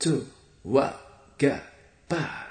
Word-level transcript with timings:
two, 0.00 0.24
one, 0.64 0.96
go, 1.36 1.60
bat. 2.08 2.48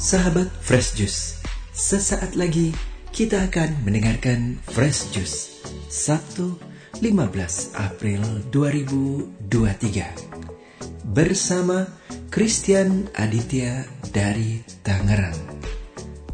Sahabat 0.00 0.48
Fresh 0.64 0.96
Juice, 0.96 1.44
sesaat 1.76 2.32
lagi 2.32 2.72
kita 3.12 3.52
akan 3.52 3.84
mendengarkan 3.84 4.56
Fresh 4.72 5.12
Juice 5.12 5.60
Sabtu 5.92 6.56
15 7.04 7.76
April 7.76 8.24
2023 8.48 11.12
bersama 11.12 11.84
Christian 12.32 13.12
Aditya 13.20 13.84
dari 14.08 14.64
Tangerang. 14.80 15.36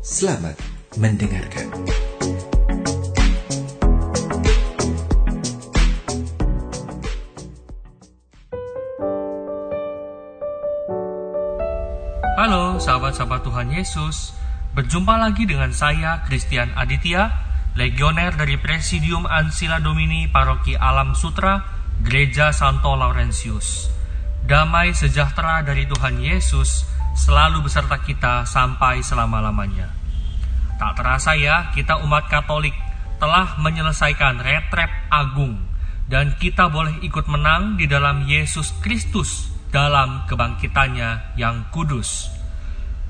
Selamat 0.06 0.54
mendengarkan. 0.94 2.05
Halo 12.46 12.78
sahabat-sahabat 12.78 13.42
Tuhan 13.42 13.74
Yesus. 13.74 14.30
Berjumpa 14.70 15.18
lagi 15.18 15.50
dengan 15.50 15.74
saya 15.74 16.22
Christian 16.30 16.70
Aditya 16.78 17.26
Legioner 17.74 18.38
dari 18.38 18.54
Presidium 18.54 19.26
Ansila 19.26 19.82
Domini 19.82 20.30
Paroki 20.30 20.78
Alam 20.78 21.18
Sutra 21.18 21.66
Gereja 22.06 22.54
Santo 22.54 22.94
Laurentius. 22.94 23.90
Damai 24.46 24.94
sejahtera 24.94 25.66
dari 25.66 25.90
Tuhan 25.90 26.22
Yesus 26.22 26.86
selalu 27.18 27.66
beserta 27.66 27.98
kita 27.98 28.46
sampai 28.46 29.02
selama-lamanya. 29.02 29.90
Tak 30.78 31.02
terasa 31.02 31.34
ya 31.34 31.74
kita 31.74 31.98
umat 32.06 32.30
Katolik 32.30 32.78
telah 33.18 33.58
menyelesaikan 33.58 34.38
retrep 34.38 34.94
agung 35.10 35.66
dan 36.06 36.38
kita 36.38 36.70
boleh 36.70 36.94
ikut 37.02 37.26
menang 37.26 37.74
di 37.74 37.90
dalam 37.90 38.22
Yesus 38.22 38.70
Kristus 38.78 39.50
dalam 39.74 40.22
kebangkitannya 40.30 41.34
yang 41.34 41.66
kudus. 41.74 42.35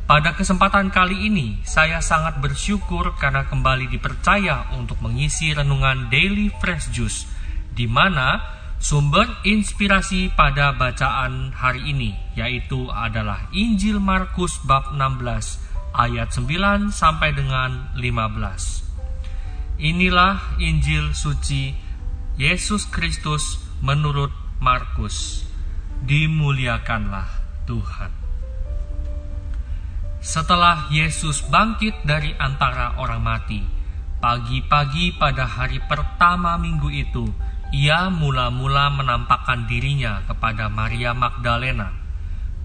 Pada 0.06 0.38
kesempatan 0.38 0.94
kali 0.94 1.26
ini, 1.26 1.58
saya 1.66 1.98
sangat 1.98 2.38
bersyukur 2.38 3.18
karena 3.18 3.42
kembali 3.50 3.90
dipercaya 3.90 4.70
untuk 4.78 5.02
mengisi 5.02 5.50
renungan 5.50 6.06
Daily 6.14 6.46
Fresh 6.62 6.94
Juice, 6.94 7.26
di 7.74 7.90
mana 7.90 8.38
sumber 8.78 9.26
inspirasi 9.42 10.30
pada 10.30 10.70
bacaan 10.78 11.50
hari 11.50 11.90
ini 11.90 12.14
yaitu 12.38 12.86
adalah 12.86 13.50
Injil 13.50 13.98
Markus 13.98 14.62
bab 14.62 14.94
16 14.94 15.58
ayat 15.98 16.30
9 16.30 16.94
sampai 16.94 17.34
dengan 17.34 17.90
15. 17.98 19.82
Inilah 19.82 20.54
Injil 20.62 21.18
suci 21.18 21.74
Yesus 22.38 22.86
Kristus 22.86 23.58
menurut 23.82 24.30
Markus 24.62 25.42
dimuliakanlah 26.06 27.26
Tuhan. 27.66 28.25
Setelah 30.26 30.90
Yesus 30.90 31.38
bangkit 31.46 32.02
dari 32.02 32.34
antara 32.34 32.98
orang 32.98 33.22
mati, 33.22 33.62
pagi-pagi 34.18 35.14
pada 35.14 35.46
hari 35.46 35.78
pertama 35.86 36.58
minggu 36.58 36.90
itu, 36.90 37.30
ia 37.70 38.10
mula-mula 38.10 38.90
menampakkan 38.90 39.70
dirinya 39.70 40.26
kepada 40.26 40.66
Maria 40.66 41.14
Magdalena. 41.14 41.94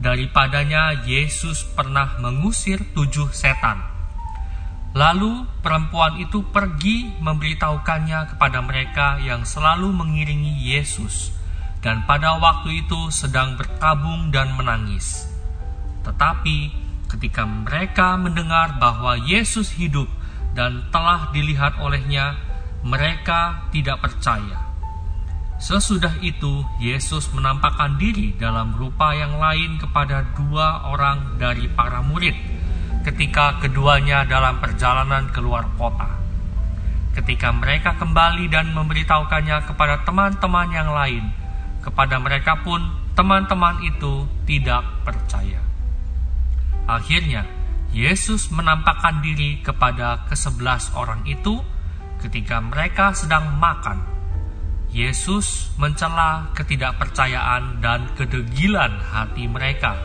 Daripadanya 0.01 1.05
Yesus 1.05 1.61
pernah 1.77 2.17
mengusir 2.17 2.81
tujuh 2.97 3.29
setan. 3.29 3.77
Lalu 4.97 5.45
perempuan 5.61 6.17
itu 6.17 6.41
pergi 6.49 7.13
memberitahukannya 7.21 8.33
kepada 8.33 8.65
mereka 8.65 9.21
yang 9.21 9.45
selalu 9.45 9.93
mengiringi 9.93 10.65
Yesus 10.65 11.29
dan 11.85 12.09
pada 12.09 12.41
waktu 12.41 12.81
itu 12.81 13.13
sedang 13.13 13.53
berkabung 13.53 14.33
dan 14.33 14.49
menangis. 14.57 15.29
Tetapi 16.01 16.89
ketika 17.11 17.43
mereka 17.43 18.15
mendengar 18.15 18.79
bahwa 18.79 19.19
Yesus 19.19 19.75
hidup 19.75 20.07
dan 20.55 20.87
telah 20.95 21.27
dilihat 21.35 21.75
olehnya, 21.83 22.39
mereka 22.87 23.67
tidak 23.75 23.99
percaya. 23.99 24.71
Sesudah 25.61 26.17
itu, 26.25 26.65
Yesus 26.81 27.29
menampakkan 27.37 27.99
diri 28.01 28.33
dalam 28.33 28.73
rupa 28.73 29.13
yang 29.13 29.37
lain 29.37 29.77
kepada 29.77 30.25
dua 30.33 30.89
orang 30.89 31.37
dari 31.37 31.69
para 31.69 32.01
murid 32.01 32.33
ketika 33.05 33.61
keduanya 33.61 34.25
dalam 34.25 34.57
perjalanan 34.57 35.29
keluar 35.29 35.69
kota. 35.77 36.09
Ketika 37.13 37.53
mereka 37.53 37.93
kembali 37.99 38.49
dan 38.49 38.73
memberitahukannya 38.73 39.67
kepada 39.69 40.01
teman-teman 40.01 40.69
yang 40.73 40.89
lain, 40.89 41.29
kepada 41.83 42.17
mereka 42.17 42.57
pun 42.65 42.81
teman-teman 43.13 43.83
itu 43.85 44.25
tidak 44.49 44.81
percaya. 45.05 45.70
Akhirnya, 46.91 47.47
Yesus 47.95 48.51
menampakkan 48.51 49.23
diri 49.23 49.63
kepada 49.63 50.27
kesebelas 50.27 50.91
orang 50.91 51.23
itu 51.23 51.63
ketika 52.19 52.59
mereka 52.59 53.15
sedang 53.15 53.55
makan. 53.63 54.03
Yesus 54.91 55.71
mencela 55.79 56.51
ketidakpercayaan 56.51 57.79
dan 57.79 58.11
kedegilan 58.19 58.91
hati 59.07 59.47
mereka. 59.47 59.95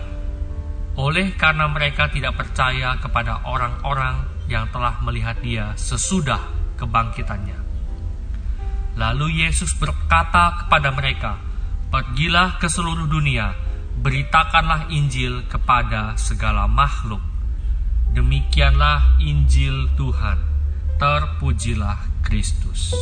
Oleh 0.95 1.35
karena 1.35 1.67
mereka 1.67 2.07
tidak 2.07 2.39
percaya 2.39 2.95
kepada 3.03 3.43
orang-orang 3.43 4.23
yang 4.47 4.71
telah 4.71 5.03
melihat 5.03 5.43
dia 5.43 5.75
sesudah 5.75 6.39
kebangkitannya. 6.79 7.59
Lalu 8.95 9.43
Yesus 9.43 9.75
berkata 9.75 10.63
kepada 10.63 10.95
mereka, 10.95 11.35
Pergilah 11.91 12.59
ke 12.63 12.71
seluruh 12.71 13.11
dunia, 13.11 13.66
beritakanlah 14.07 14.87
Injil 14.95 15.43
kepada 15.51 16.15
segala 16.15 16.71
makhluk. 16.71 17.19
Demikianlah 18.15 19.19
Injil 19.19 19.91
Tuhan. 19.99 20.39
Terpujilah 20.95 22.23
Kristus. 22.23 22.95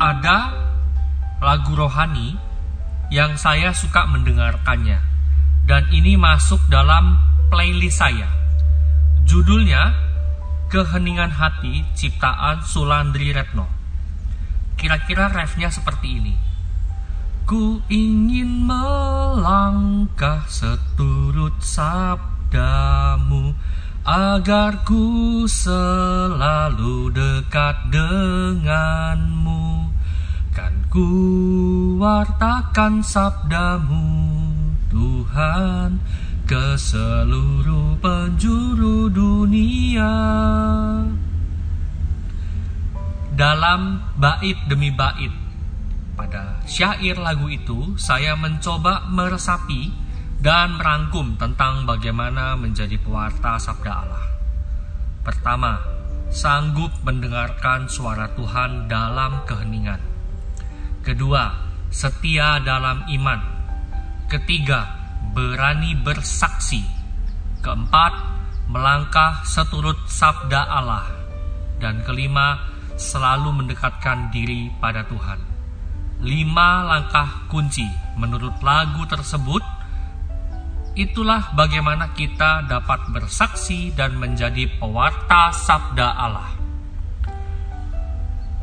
Ada 0.00 0.38
lagu 1.44 1.76
rohani 1.76 2.32
yang 3.12 3.36
saya 3.36 3.76
suka 3.76 4.08
mendengarkannya, 4.08 5.04
dan 5.68 5.84
ini 5.92 6.16
masuk 6.16 6.64
dalam 6.72 7.20
playlist 7.52 8.00
saya. 8.00 8.32
Judulnya 9.28 10.05
Keheningan 10.66 11.30
Hati 11.30 11.86
ciptaan 11.94 12.66
Sulandri 12.66 13.30
Retno. 13.30 13.70
Kira-kira 14.74 15.30
refnya 15.30 15.70
seperti 15.70 16.18
ini. 16.18 16.34
Ku 17.46 17.78
ingin 17.86 18.66
melangkah 18.66 20.42
seturut 20.50 21.62
sabdamu 21.62 23.54
agar 24.06 24.86
ku 24.86 25.46
selalu 25.46 27.10
dekat 27.10 27.90
denganmu 27.90 29.90
kan 30.54 30.74
ku 30.86 31.10
wartakan 31.98 33.02
sabdamu 33.02 34.06
Tuhan 34.90 35.98
ke 36.46 36.78
seluruh 36.78 37.98
penjuru 37.98 39.10
dunia. 39.10 40.14
Dalam 43.34 44.14
bait 44.14 44.54
demi 44.70 44.94
bait, 44.94 45.34
pada 46.14 46.62
syair 46.62 47.18
lagu 47.18 47.50
itu 47.50 47.98
saya 47.98 48.38
mencoba 48.38 49.10
meresapi 49.10 49.90
dan 50.38 50.78
merangkum 50.78 51.34
tentang 51.34 51.82
bagaimana 51.82 52.54
menjadi 52.54 52.94
pewarta 53.02 53.58
sabda 53.58 53.92
Allah. 54.06 54.24
Pertama, 55.26 55.82
sanggup 56.30 56.94
mendengarkan 57.02 57.90
suara 57.90 58.30
Tuhan 58.38 58.86
dalam 58.86 59.42
keheningan. 59.50 59.98
Kedua, 61.02 61.50
setia 61.90 62.62
dalam 62.62 63.02
iman. 63.10 63.40
Ketiga, 64.30 64.95
berani 65.36 65.92
bersaksi. 65.92 66.80
Keempat, 67.60 68.12
melangkah 68.72 69.44
seturut 69.44 70.00
sabda 70.08 70.64
Allah. 70.64 71.04
Dan 71.76 72.00
kelima, 72.08 72.56
selalu 72.96 73.52
mendekatkan 73.52 74.32
diri 74.32 74.72
pada 74.80 75.04
Tuhan. 75.04 75.36
Lima 76.24 76.88
langkah 76.88 77.44
kunci 77.52 77.84
menurut 78.16 78.56
lagu 78.64 79.04
tersebut 79.04 79.60
itulah 80.96 81.52
bagaimana 81.52 82.16
kita 82.16 82.64
dapat 82.64 83.12
bersaksi 83.12 83.92
dan 83.92 84.16
menjadi 84.16 84.64
pewarta 84.80 85.52
sabda 85.52 86.08
Allah. 86.16 86.56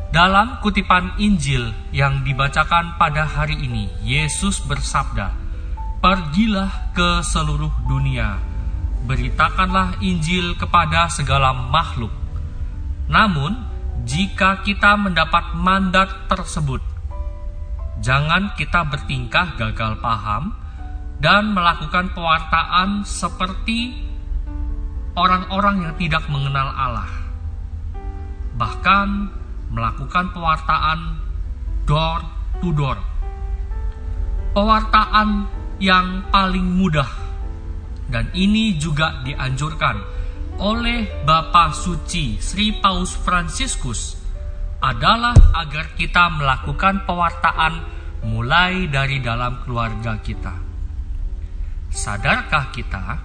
Dalam 0.09 0.57
kutipan 0.65 1.13
Injil 1.21 1.69
yang 1.93 2.25
dibacakan 2.25 2.97
pada 2.97 3.29
hari 3.29 3.61
ini, 3.61 3.85
Yesus 4.01 4.65
bersabda, 4.65 5.42
pergilah 6.03 6.91
ke 6.91 7.23
seluruh 7.23 7.71
dunia, 7.87 8.35
beritakanlah 9.07 10.03
Injil 10.03 10.51
kepada 10.59 11.07
segala 11.07 11.55
makhluk. 11.55 12.11
Namun, 13.07 13.55
jika 14.03 14.59
kita 14.67 14.99
mendapat 14.99 15.55
mandat 15.55 16.27
tersebut, 16.27 16.83
jangan 18.03 18.51
kita 18.59 18.83
bertingkah 18.83 19.55
gagal 19.55 19.95
paham 20.03 20.51
dan 21.23 21.55
melakukan 21.55 22.11
pewartaan 22.11 23.07
seperti 23.07 23.95
orang-orang 25.15 25.87
yang 25.87 25.95
tidak 25.95 26.27
mengenal 26.27 26.67
Allah. 26.75 27.07
Bahkan 28.59 29.07
melakukan 29.71 30.35
pewartaan 30.35 30.99
door 31.87 32.19
to 32.59 32.75
door. 32.75 32.99
Pewartaan 34.51 35.62
yang 35.83 36.31
paling 36.31 36.63
mudah 36.63 37.11
dan 38.07 38.31
ini 38.31 38.79
juga 38.79 39.19
dianjurkan 39.27 39.99
oleh 40.63 41.27
Bapak 41.27 41.75
Suci 41.75 42.39
Sri 42.39 42.71
Paus 42.79 43.19
Fransiskus 43.19 44.15
adalah 44.79 45.35
agar 45.59 45.91
kita 45.99 46.31
melakukan 46.39 47.03
pewartaan 47.03 47.83
mulai 48.23 48.87
dari 48.87 49.19
dalam 49.19 49.59
keluarga 49.67 50.23
kita. 50.23 50.55
Sadarkah 51.91 52.71
kita 52.71 53.19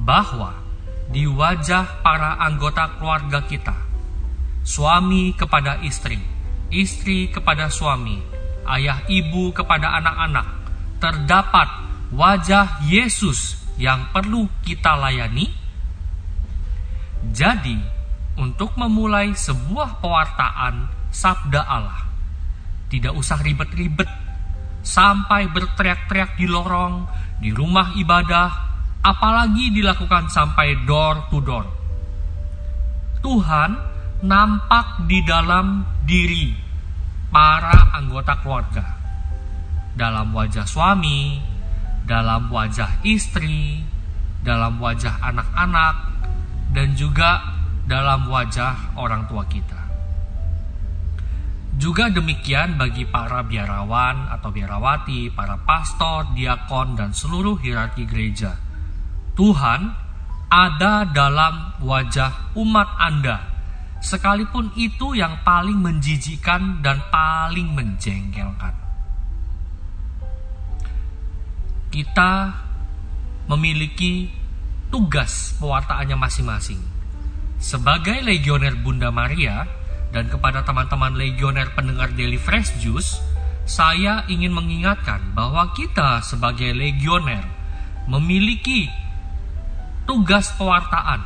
bahwa 0.00 0.56
di 1.12 1.28
wajah 1.28 2.00
para 2.00 2.40
anggota 2.40 2.96
keluarga 2.96 3.44
kita, 3.44 3.76
suami 4.64 5.36
kepada 5.36 5.84
istri, 5.84 6.16
istri 6.72 7.28
kepada 7.28 7.68
suami, 7.68 8.24
ayah 8.72 9.04
ibu 9.04 9.52
kepada 9.52 10.00
anak-anak, 10.00 10.46
terdapat 11.00 11.89
wajah 12.10 12.82
Yesus 12.86 13.58
yang 13.78 14.10
perlu 14.10 14.50
kita 14.66 14.98
layani? 14.98 15.48
Jadi, 17.30 17.76
untuk 18.40 18.74
memulai 18.80 19.36
sebuah 19.36 20.00
pewartaan 20.00 20.88
sabda 21.12 21.62
Allah, 21.64 22.00
tidak 22.88 23.12
usah 23.14 23.38
ribet-ribet 23.38 24.08
sampai 24.80 25.52
berteriak-teriak 25.52 26.40
di 26.40 26.48
lorong, 26.48 27.04
di 27.38 27.52
rumah 27.52 27.92
ibadah, 27.94 28.48
apalagi 29.04 29.72
dilakukan 29.72 30.32
sampai 30.32 30.84
door 30.88 31.28
to 31.28 31.38
door. 31.44 31.66
Tuhan 33.20 33.70
nampak 34.24 35.04
di 35.04 35.20
dalam 35.24 35.84
diri 36.04 36.56
para 37.28 37.92
anggota 37.92 38.40
keluarga, 38.40 38.84
dalam 39.92 40.32
wajah 40.32 40.64
suami, 40.64 41.49
dalam 42.10 42.50
wajah 42.50 43.06
istri, 43.06 43.86
dalam 44.42 44.82
wajah 44.82 45.22
anak-anak, 45.22 45.94
dan 46.74 46.98
juga 46.98 47.38
dalam 47.86 48.26
wajah 48.26 48.98
orang 48.98 49.30
tua 49.30 49.46
kita. 49.46 49.78
Juga 51.78 52.10
demikian 52.10 52.74
bagi 52.74 53.06
para 53.06 53.46
biarawan 53.46 54.26
atau 54.26 54.50
biarawati, 54.50 55.30
para 55.30 55.54
pastor, 55.62 56.34
diakon, 56.34 56.98
dan 56.98 57.14
seluruh 57.14 57.62
hierarki 57.62 58.10
gereja. 58.10 58.58
Tuhan 59.38 59.94
ada 60.50 61.06
dalam 61.06 61.78
wajah 61.78 62.58
umat 62.58 62.90
Anda, 62.98 63.38
sekalipun 64.02 64.74
itu 64.74 65.14
yang 65.14 65.46
paling 65.46 65.78
menjijikan 65.78 66.82
dan 66.82 67.06
paling 67.08 67.70
menjengkelkan. 67.70 68.79
Kita 71.90 72.54
memiliki 73.50 74.30
tugas 74.94 75.58
pewartaannya 75.58 76.14
masing-masing. 76.14 76.80
Sebagai 77.58 78.22
legioner 78.22 78.78
Bunda 78.78 79.10
Maria 79.10 79.66
dan 80.14 80.30
kepada 80.30 80.62
teman-teman 80.62 81.14
legioner 81.18 81.70
pendengar 81.74 82.14
Daily 82.14 82.38
Fresh 82.38 82.78
Juice, 82.82 83.18
saya 83.66 84.26
ingin 84.26 84.50
mengingatkan 84.54 85.34
bahwa 85.34 85.70
kita 85.74 86.22
sebagai 86.26 86.74
legioner 86.74 87.42
memiliki 88.10 88.90
tugas 90.06 90.50
pewartaan, 90.58 91.22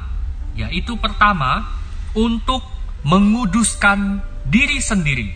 yaitu 0.57 0.97
pertama 1.01 1.65
untuk 2.13 2.61
menguduskan 3.05 4.21
diri 4.49 4.81
sendiri. 4.81 5.29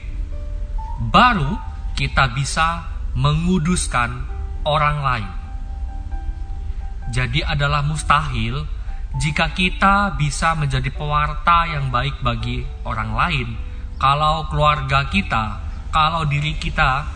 Baru 1.09 1.57
kita 1.97 2.33
bisa 2.37 2.85
menguduskan 3.17 4.38
orang 4.69 4.99
lain. 5.01 5.31
Jadi 7.09 7.41
adalah 7.41 7.81
mustahil 7.81 8.69
jika 9.17 9.57
kita 9.57 10.13
bisa 10.21 10.53
menjadi 10.53 10.93
pewarta 10.93 11.65
yang 11.65 11.89
baik 11.89 12.21
bagi 12.21 12.69
orang 12.85 13.17
lain 13.17 13.49
kalau 13.97 14.47
keluarga 14.53 15.09
kita, 15.09 15.59
kalau 15.89 16.29
diri 16.29 16.55
kita 16.61 17.09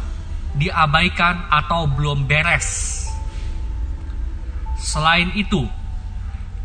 diabaikan 0.56 1.46
atau 1.52 1.84
belum 1.86 2.24
beres. 2.24 3.00
Selain 4.80 5.30
itu, 5.38 5.62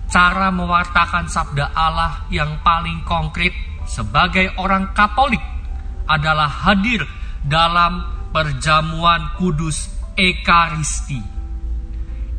cara 0.09 0.49
mewartakan 0.49 1.29
sabda 1.29 1.75
Allah 1.75 2.25
yang 2.33 2.63
paling 2.65 3.05
konkret 3.05 3.53
sebagai 3.85 4.55
orang 4.57 4.95
Katolik 4.95 5.43
adalah 6.07 6.49
hadir 6.49 7.05
dalam 7.45 8.01
perjamuan 8.33 9.37
kudus 9.37 9.96
Ekaristi. 10.17 11.21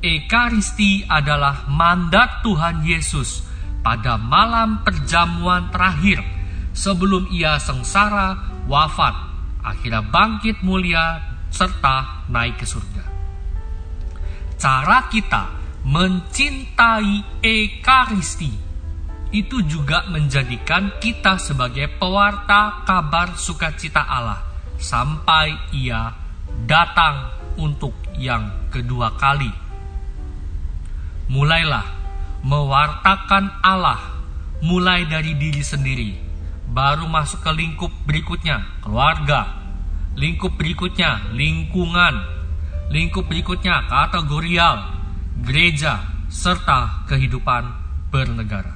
Ekaristi 0.03 1.07
adalah 1.07 1.71
mandat 1.71 2.43
Tuhan 2.43 2.83
Yesus 2.83 3.47
pada 3.87 4.19
malam 4.19 4.83
perjamuan 4.83 5.71
terakhir 5.71 6.19
sebelum 6.75 7.31
ia 7.31 7.55
sengsara, 7.63 8.35
wafat, 8.67 9.15
akhirnya 9.63 10.03
bangkit 10.03 10.59
mulia, 10.67 11.23
serta 11.55 12.27
naik 12.27 12.59
ke 12.59 12.67
surga. 12.67 13.05
Cara 14.59 15.07
kita 15.07 15.43
mencintai 15.87 17.39
Ekaristi 17.39 18.51
itu 19.31 19.63
juga 19.71 20.03
menjadikan 20.11 20.99
kita 20.99 21.39
sebagai 21.39 21.95
pewarta 21.95 22.83
kabar 22.83 23.39
sukacita 23.39 24.03
Allah 24.03 24.43
sampai 24.83 25.71
ia 25.79 26.11
datang 26.67 27.38
untuk 27.59 27.93
yang 28.17 28.71
kedua 28.71 29.13
kali. 29.19 29.51
Mulailah 31.29 31.85
mewartakan 32.47 33.61
Allah 33.61 34.01
mulai 34.65 35.07
dari 35.07 35.35
diri 35.39 35.63
sendiri, 35.63 36.11
baru 36.71 37.07
masuk 37.07 37.43
ke 37.43 37.53
lingkup 37.53 37.93
berikutnya, 38.07 38.81
keluarga. 38.83 39.59
Lingkup 40.19 40.59
berikutnya, 40.59 41.31
lingkungan. 41.31 42.15
Lingkup 42.91 43.31
berikutnya, 43.31 43.87
kategorial, 43.87 44.99
gereja, 45.47 46.03
serta 46.27 47.07
kehidupan 47.07 47.71
bernegara. 48.11 48.75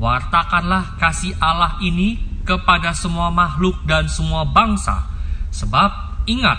Wartakanlah 0.00 0.96
kasih 0.96 1.36
Allah 1.38 1.76
ini 1.84 2.18
kepada 2.42 2.96
semua 2.96 3.28
makhluk 3.28 3.84
dan 3.84 4.08
semua 4.08 4.48
bangsa, 4.48 5.06
sebab 5.52 6.24
ingat, 6.24 6.58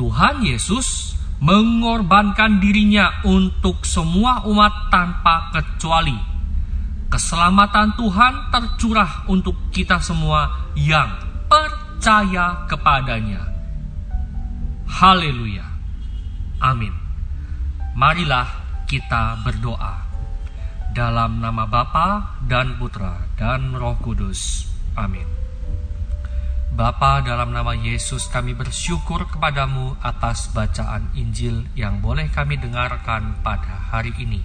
Tuhan 0.00 0.40
Yesus 0.40 1.12
mengorbankan 1.44 2.56
dirinya 2.56 3.20
untuk 3.20 3.84
semua 3.84 4.48
umat 4.48 4.88
tanpa 4.88 5.52
kecuali. 5.52 6.16
Keselamatan 7.12 8.00
Tuhan 8.00 8.48
tercurah 8.48 9.28
untuk 9.28 9.68
kita 9.68 10.00
semua 10.00 10.72
yang 10.72 11.12
percaya 11.52 12.64
kepadanya. 12.64 13.44
Haleluya. 14.88 15.68
Amin. 16.64 16.96
Marilah 17.92 18.48
kita 18.88 19.36
berdoa. 19.44 20.08
Dalam 20.96 21.44
nama 21.44 21.68
Bapa 21.68 22.40
dan 22.48 22.80
Putra 22.80 23.20
dan 23.36 23.76
Roh 23.76 24.00
Kudus. 24.00 24.64
Amin. 24.96 25.49
Bapa 26.80 27.20
dalam 27.20 27.52
nama 27.52 27.76
Yesus 27.76 28.32
kami 28.32 28.56
bersyukur 28.56 29.28
kepadamu 29.28 30.00
atas 30.00 30.48
bacaan 30.48 31.12
Injil 31.12 31.68
yang 31.76 32.00
boleh 32.00 32.32
kami 32.32 32.56
dengarkan 32.56 33.36
pada 33.44 33.92
hari 33.92 34.16
ini. 34.16 34.40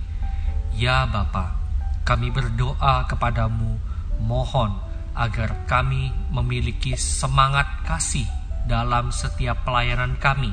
Ya 0.76 1.08
Bapa, 1.08 1.56
kami 2.04 2.36
berdoa 2.36 3.08
kepadamu 3.08 3.80
mohon 4.20 4.76
agar 5.16 5.64
kami 5.64 6.12
memiliki 6.28 7.00
semangat 7.00 7.72
kasih 7.88 8.28
dalam 8.68 9.16
setiap 9.16 9.64
pelayanan 9.64 10.20
kami 10.20 10.52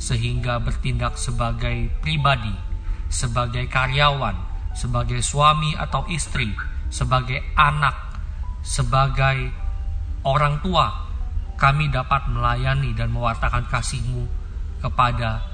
sehingga 0.00 0.56
bertindak 0.56 1.20
sebagai 1.20 2.00
pribadi, 2.00 2.56
sebagai 3.12 3.68
karyawan, 3.68 4.40
sebagai 4.72 5.20
suami 5.20 5.76
atau 5.76 6.00
istri, 6.08 6.48
sebagai 6.88 7.44
anak, 7.60 8.08
sebagai 8.64 9.52
orang 10.24 10.64
tua, 10.64 11.09
kami 11.60 11.92
dapat 11.92 12.24
melayani 12.32 12.96
dan 12.96 13.12
mewartakan 13.12 13.68
kasih-Mu 13.68 14.24
kepada 14.80 15.44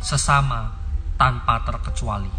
sesama 0.00 0.72
tanpa 1.20 1.60
terkecuali. 1.68 2.32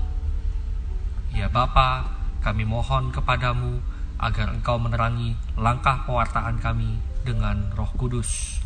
Ya 1.38 1.54
Bapa, 1.54 2.10
kami 2.42 2.66
mohon 2.66 3.14
kepadamu 3.14 3.78
agar 4.18 4.50
engkau 4.58 4.82
menerangi 4.82 5.38
langkah 5.54 6.02
pewartaan 6.10 6.58
kami 6.58 6.98
dengan 7.22 7.70
roh 7.78 7.94
kudus 7.94 8.58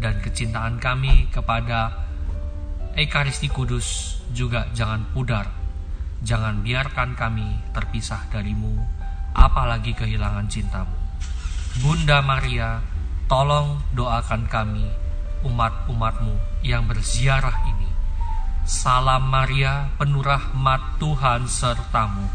dan 0.00 0.16
kecintaan 0.24 0.80
kami 0.80 1.28
kepada 1.28 2.08
Ekaristi 2.96 3.46
Kudus 3.52 4.18
juga 4.32 4.66
jangan 4.72 5.04
pudar. 5.12 5.46
Jangan 6.20 6.60
biarkan 6.64 7.16
kami 7.16 7.46
terpisah 7.72 8.28
darimu, 8.28 8.76
apalagi 9.32 9.94
kehilangan 9.94 10.50
cintamu. 10.50 10.92
Bunda 11.80 12.20
Maria, 12.20 12.82
tolong 13.30 13.78
doakan 13.94 14.50
kami, 14.50 14.90
umat-umatmu 15.46 16.34
yang 16.66 16.90
berziarah 16.90 17.54
ini. 17.70 17.86
Salam 18.66 19.30
Maria, 19.30 19.86
penuh 19.94 20.18
rahmat 20.18 20.98
Tuhan 20.98 21.46
sertamu. 21.46 22.26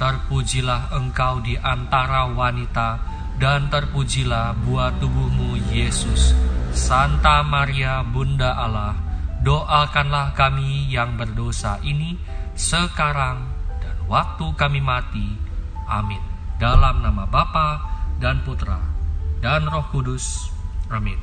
Terpujilah 0.00 0.96
engkau 0.96 1.44
di 1.44 1.52
antara 1.60 2.32
wanita, 2.32 2.96
dan 3.36 3.68
terpujilah 3.68 4.56
buah 4.64 4.96
tubuhmu 4.96 5.68
Yesus. 5.68 6.32
Santa 6.72 7.44
Maria, 7.44 8.00
Bunda 8.00 8.56
Allah, 8.56 8.96
doakanlah 9.44 10.32
kami 10.32 10.88
yang 10.88 11.20
berdosa 11.20 11.76
ini 11.84 12.16
sekarang 12.56 13.52
dan 13.84 13.96
waktu 14.08 14.48
kami 14.56 14.80
mati. 14.80 15.28
Amin. 15.84 16.24
Dalam 16.56 17.04
nama 17.04 17.28
Bapa 17.28 17.78
dan 18.18 18.42
Putra 18.42 18.97
dan 19.38 19.66
Roh 19.66 19.86
Kudus. 19.90 20.50
Amin. 20.88 21.18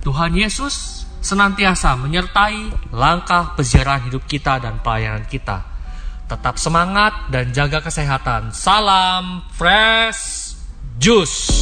Tuhan 0.00 0.32
Yesus 0.32 1.04
senantiasa 1.20 1.96
menyertai 2.00 2.92
langkah 2.96 3.52
peziarahan 3.52 4.08
hidup 4.08 4.24
kita 4.24 4.56
dan 4.62 4.80
pelayanan 4.80 5.28
kita. 5.28 5.66
Tetap 6.30 6.56
semangat 6.56 7.28
dan 7.28 7.52
jaga 7.52 7.84
kesehatan. 7.84 8.54
Salam 8.54 9.44
fresh 9.52 10.56
juice. 10.96 11.52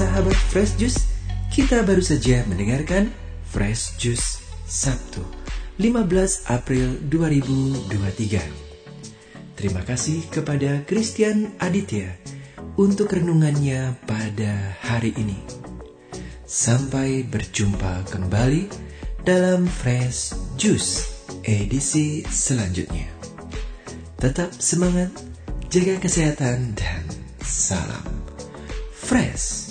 Sahabat 0.00 0.38
Fresh 0.48 0.80
Juice, 0.80 1.12
kita 1.52 1.84
baru 1.84 2.00
saja 2.00 2.40
mendengarkan 2.48 3.12
Fresh 3.52 4.00
Juice 4.00 4.40
Sabtu 4.64 5.20
15 5.76 6.48
April 6.48 6.96
2023. 7.10 8.69
Terima 9.60 9.84
kasih 9.84 10.24
kepada 10.32 10.80
Christian 10.88 11.52
Aditya 11.60 12.16
untuk 12.80 13.12
renungannya 13.12 13.92
pada 14.08 14.72
hari 14.80 15.12
ini. 15.20 15.36
Sampai 16.48 17.28
berjumpa 17.28 18.08
kembali 18.08 18.72
dalam 19.20 19.68
Fresh 19.68 20.32
Juice 20.56 21.28
edisi 21.44 22.24
selanjutnya. 22.24 23.12
Tetap 24.16 24.48
semangat, 24.56 25.12
jaga 25.68 26.00
kesehatan, 26.00 26.72
dan 26.72 27.04
salam 27.44 28.20
fresh. 29.10 29.69